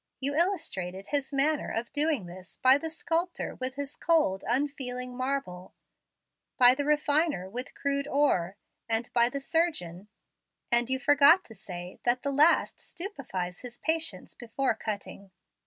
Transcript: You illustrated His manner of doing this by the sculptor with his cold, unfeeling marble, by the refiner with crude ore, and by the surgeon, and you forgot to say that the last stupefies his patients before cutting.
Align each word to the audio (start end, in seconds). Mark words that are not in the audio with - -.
You 0.19 0.33
illustrated 0.35 1.09
His 1.09 1.31
manner 1.31 1.69
of 1.69 1.93
doing 1.93 2.25
this 2.25 2.57
by 2.57 2.79
the 2.79 2.89
sculptor 2.89 3.53
with 3.53 3.75
his 3.75 3.95
cold, 3.95 4.43
unfeeling 4.47 5.15
marble, 5.15 5.75
by 6.57 6.73
the 6.73 6.85
refiner 6.85 7.47
with 7.47 7.75
crude 7.75 8.07
ore, 8.07 8.55
and 8.89 9.13
by 9.13 9.29
the 9.29 9.39
surgeon, 9.39 10.07
and 10.71 10.89
you 10.89 10.97
forgot 10.97 11.45
to 11.45 11.53
say 11.53 11.99
that 12.03 12.23
the 12.23 12.31
last 12.31 12.79
stupefies 12.79 13.59
his 13.59 13.77
patients 13.77 14.33
before 14.33 14.73
cutting. 14.73 15.29